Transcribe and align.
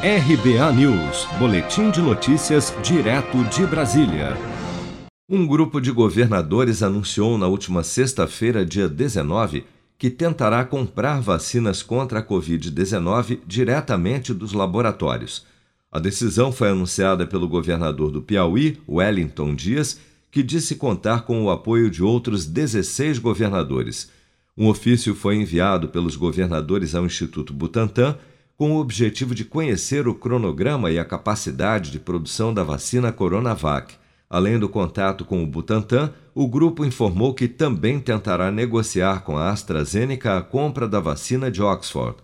RBA 0.00 0.72
News, 0.74 1.26
Boletim 1.40 1.90
de 1.90 2.00
Notícias, 2.00 2.72
direto 2.84 3.42
de 3.46 3.66
Brasília. 3.66 4.36
Um 5.28 5.44
grupo 5.44 5.80
de 5.80 5.90
governadores 5.90 6.84
anunciou 6.84 7.36
na 7.36 7.48
última 7.48 7.82
sexta-feira, 7.82 8.64
dia 8.64 8.88
19, 8.88 9.64
que 9.98 10.08
tentará 10.08 10.64
comprar 10.64 11.20
vacinas 11.20 11.82
contra 11.82 12.20
a 12.20 12.22
Covid-19 12.22 13.40
diretamente 13.44 14.32
dos 14.32 14.52
laboratórios. 14.52 15.44
A 15.90 15.98
decisão 15.98 16.52
foi 16.52 16.68
anunciada 16.68 17.26
pelo 17.26 17.48
governador 17.48 18.12
do 18.12 18.22
Piauí, 18.22 18.78
Wellington 18.88 19.52
Dias, 19.52 19.98
que 20.30 20.44
disse 20.44 20.76
contar 20.76 21.22
com 21.22 21.42
o 21.42 21.50
apoio 21.50 21.90
de 21.90 22.04
outros 22.04 22.46
16 22.46 23.18
governadores. 23.18 24.12
Um 24.56 24.68
ofício 24.68 25.12
foi 25.12 25.34
enviado 25.34 25.88
pelos 25.88 26.14
governadores 26.14 26.94
ao 26.94 27.04
Instituto 27.04 27.52
Butantan 27.52 28.16
com 28.58 28.72
o 28.72 28.80
objetivo 28.80 29.36
de 29.36 29.44
conhecer 29.44 30.08
o 30.08 30.14
cronograma 30.14 30.90
e 30.90 30.98
a 30.98 31.04
capacidade 31.04 31.92
de 31.92 32.00
produção 32.00 32.52
da 32.52 32.64
vacina 32.64 33.12
Coronavac. 33.12 33.94
Além 34.28 34.58
do 34.58 34.68
contato 34.68 35.24
com 35.24 35.44
o 35.44 35.46
Butantan, 35.46 36.12
o 36.34 36.48
grupo 36.48 36.84
informou 36.84 37.32
que 37.32 37.46
também 37.46 38.00
tentará 38.00 38.50
negociar 38.50 39.22
com 39.22 39.38
a 39.38 39.50
AstraZeneca 39.50 40.36
a 40.36 40.42
compra 40.42 40.88
da 40.88 40.98
vacina 40.98 41.52
de 41.52 41.62
Oxford. 41.62 42.16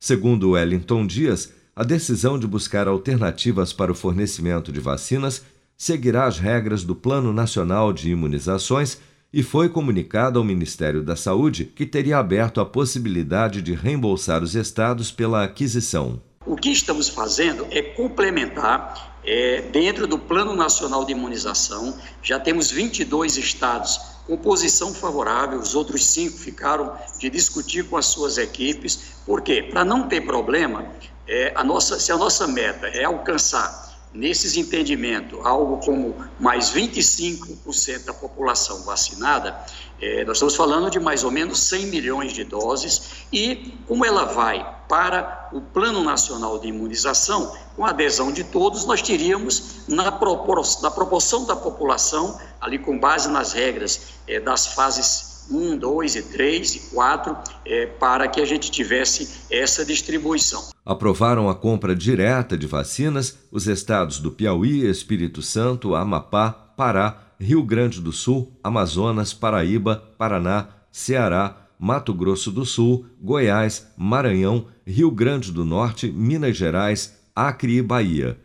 Segundo 0.00 0.52
Wellington 0.52 1.06
Dias, 1.06 1.52
a 1.76 1.84
decisão 1.84 2.38
de 2.38 2.46
buscar 2.46 2.88
alternativas 2.88 3.74
para 3.74 3.92
o 3.92 3.94
fornecimento 3.94 4.72
de 4.72 4.80
vacinas 4.80 5.44
seguirá 5.76 6.24
as 6.24 6.38
regras 6.38 6.82
do 6.82 6.94
Plano 6.94 7.30
Nacional 7.30 7.92
de 7.92 8.10
Imunizações 8.10 8.98
e 9.34 9.42
foi 9.42 9.68
comunicado 9.68 10.38
ao 10.38 10.44
Ministério 10.44 11.02
da 11.02 11.16
Saúde 11.16 11.64
que 11.64 11.84
teria 11.84 12.18
aberto 12.18 12.60
a 12.60 12.64
possibilidade 12.64 13.60
de 13.60 13.74
reembolsar 13.74 14.44
os 14.44 14.54
estados 14.54 15.10
pela 15.10 15.42
aquisição. 15.42 16.22
O 16.46 16.54
que 16.54 16.70
estamos 16.70 17.08
fazendo 17.08 17.66
é 17.72 17.82
complementar, 17.82 19.18
é, 19.24 19.62
dentro 19.72 20.06
do 20.06 20.20
Plano 20.20 20.54
Nacional 20.54 21.04
de 21.04 21.10
Imunização, 21.10 21.98
já 22.22 22.38
temos 22.38 22.70
22 22.70 23.36
estados 23.36 23.98
com 24.24 24.36
posição 24.36 24.94
favorável, 24.94 25.58
os 25.58 25.74
outros 25.74 26.06
cinco 26.06 26.38
ficaram 26.38 26.92
de 27.18 27.28
discutir 27.28 27.84
com 27.88 27.96
as 27.96 28.06
suas 28.06 28.38
equipes. 28.38 29.16
Por 29.26 29.42
quê? 29.42 29.68
Para 29.68 29.84
não 29.84 30.06
ter 30.06 30.20
problema, 30.20 30.86
é, 31.26 31.52
a 31.56 31.64
nossa, 31.64 31.98
se 31.98 32.12
a 32.12 32.16
nossa 32.16 32.46
meta 32.46 32.86
é 32.86 33.02
alcançar 33.02 33.83
nesses 34.14 34.56
entendimentos, 34.56 35.44
algo 35.44 35.78
como 35.78 36.14
mais 36.38 36.70
25% 36.70 38.04
da 38.04 38.14
população 38.14 38.82
vacinada, 38.84 39.58
é, 40.00 40.24
nós 40.24 40.36
estamos 40.36 40.54
falando 40.54 40.88
de 40.88 41.00
mais 41.00 41.24
ou 41.24 41.30
menos 41.30 41.58
100 41.60 41.86
milhões 41.86 42.32
de 42.32 42.44
doses, 42.44 43.26
e 43.32 43.74
como 43.88 44.04
ela 44.04 44.24
vai 44.24 44.64
para 44.88 45.48
o 45.52 45.60
Plano 45.60 46.04
Nacional 46.04 46.58
de 46.58 46.68
Imunização, 46.68 47.56
com 47.74 47.84
a 47.84 47.90
adesão 47.90 48.30
de 48.30 48.44
todos, 48.44 48.84
nós 48.84 49.02
teríamos, 49.02 49.80
na, 49.88 50.12
propor 50.12 50.62
na 50.80 50.90
proporção 50.90 51.44
da 51.44 51.56
população, 51.56 52.38
ali 52.60 52.78
com 52.78 52.98
base 52.98 53.28
nas 53.28 53.52
regras 53.52 54.14
é, 54.28 54.38
das 54.38 54.68
fases 54.68 55.33
1, 55.50 55.76
2 55.76 56.16
e 56.16 56.22
3 56.22 56.74
e 56.74 56.80
4, 56.94 57.36
é, 57.66 57.86
para 57.86 58.28
que 58.28 58.40
a 58.40 58.44
gente 58.44 58.70
tivesse 58.70 59.46
essa 59.50 59.84
distribuição. 59.84 60.62
Aprovaram 60.84 61.48
a 61.48 61.54
compra 61.54 61.94
direta 61.94 62.56
de 62.56 62.66
vacinas 62.66 63.38
os 63.50 63.66
estados 63.66 64.18
do 64.18 64.30
Piauí, 64.30 64.88
Espírito 64.88 65.42
Santo, 65.42 65.94
Amapá, 65.94 66.50
Pará, 66.50 67.34
Rio 67.40 67.62
Grande 67.62 68.00
do 68.00 68.12
Sul, 68.12 68.52
Amazonas, 68.62 69.32
Paraíba, 69.32 70.02
Paraná, 70.16 70.68
Ceará, 70.90 71.68
Mato 71.78 72.14
Grosso 72.14 72.50
do 72.50 72.64
Sul, 72.64 73.06
Goiás, 73.20 73.88
Maranhão, 73.96 74.66
Rio 74.86 75.10
Grande 75.10 75.52
do 75.52 75.64
Norte, 75.64 76.10
Minas 76.10 76.56
Gerais, 76.56 77.18
Acre 77.34 77.78
e 77.78 77.82
Bahia. 77.82 78.38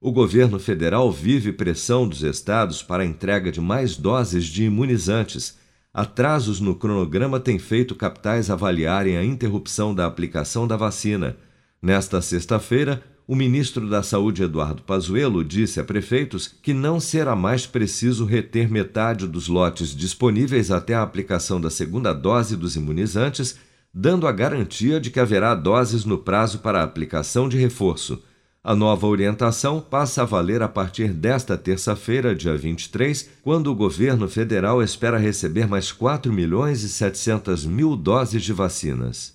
O 0.00 0.10
governo 0.10 0.58
federal 0.58 1.12
vive 1.12 1.52
pressão 1.52 2.08
dos 2.08 2.22
estados 2.22 2.82
para 2.82 3.04
a 3.04 3.06
entrega 3.06 3.52
de 3.52 3.60
mais 3.60 3.96
doses 3.96 4.46
de 4.46 4.64
imunizantes 4.64 5.56
Atrasos 5.94 6.58
no 6.58 6.74
cronograma 6.74 7.38
têm 7.38 7.58
feito 7.58 7.94
capitais 7.94 8.48
avaliarem 8.48 9.18
a 9.18 9.24
interrupção 9.24 9.94
da 9.94 10.06
aplicação 10.06 10.66
da 10.66 10.74
vacina. 10.74 11.36
Nesta 11.82 12.22
sexta-feira, 12.22 13.02
o 13.28 13.36
ministro 13.36 13.86
da 13.90 14.02
Saúde, 14.02 14.42
Eduardo 14.42 14.82
Pazuello, 14.82 15.44
disse 15.44 15.78
a 15.78 15.84
prefeitos 15.84 16.48
que 16.48 16.72
não 16.72 16.98
será 16.98 17.36
mais 17.36 17.66
preciso 17.66 18.24
reter 18.24 18.70
metade 18.70 19.26
dos 19.26 19.48
lotes 19.48 19.94
disponíveis 19.94 20.70
até 20.70 20.94
a 20.94 21.02
aplicação 21.02 21.60
da 21.60 21.68
segunda 21.68 22.14
dose 22.14 22.56
dos 22.56 22.74
imunizantes, 22.74 23.58
dando 23.92 24.26
a 24.26 24.32
garantia 24.32 24.98
de 24.98 25.10
que 25.10 25.20
haverá 25.20 25.54
doses 25.54 26.06
no 26.06 26.16
prazo 26.16 26.60
para 26.60 26.80
a 26.80 26.84
aplicação 26.84 27.50
de 27.50 27.58
reforço. 27.58 28.22
A 28.64 28.76
nova 28.76 29.08
orientação 29.08 29.80
passa 29.80 30.22
a 30.22 30.24
valer 30.24 30.62
a 30.62 30.68
partir 30.68 31.12
desta 31.12 31.58
terça-feira, 31.58 32.32
dia 32.32 32.56
23, 32.56 33.28
quando 33.42 33.66
o 33.66 33.74
governo 33.74 34.28
federal 34.28 34.80
espera 34.80 35.18
receber 35.18 35.66
mais 35.66 35.90
4 35.90 36.32
milhões 36.32 36.84
e 36.84 36.88
700 36.88 37.66
mil 37.66 37.96
doses 37.96 38.40
de 38.40 38.52
vacinas. 38.52 39.34